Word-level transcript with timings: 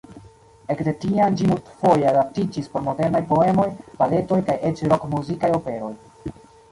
Ekde 0.75 0.91
tiam 1.01 1.35
ĝi 1.41 1.49
multfoje 1.49 2.07
adaptiĝis 2.11 2.69
por 2.75 2.83
modernaj 2.87 3.21
poemoj, 3.33 3.67
baletoj 3.99 4.39
kaj 4.49 4.55
eĉ 4.71 4.81
rok-muzikaj 4.95 5.53
operoj. 5.59 5.91